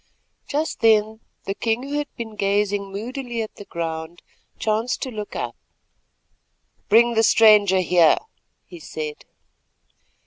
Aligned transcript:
Just 0.47 0.79
then 0.79 1.19
the 1.43 1.53
king, 1.53 1.83
who 1.83 1.99
had 1.99 2.07
been 2.15 2.35
gazing 2.35 2.91
moodily 2.91 3.43
at 3.43 3.57
the 3.57 3.65
ground, 3.65 4.23
chanced 4.57 5.03
to 5.03 5.11
look 5.11 5.35
up. 5.35 5.55
"Bring 6.89 7.13
the 7.13 7.21
stranger 7.21 7.81
here," 7.81 8.17
he 8.65 8.79
said. 8.79 9.25